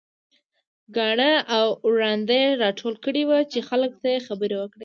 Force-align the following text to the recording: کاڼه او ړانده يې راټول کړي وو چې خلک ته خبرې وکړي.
کاڼه 0.95 1.31
او 1.57 1.67
ړانده 1.97 2.35
يې 2.43 2.49
راټول 2.63 2.95
کړي 3.05 3.21
وو 3.25 3.39
چې 3.51 3.59
خلک 3.69 3.91
ته 4.03 4.11
خبرې 4.27 4.55
وکړي. 4.59 4.79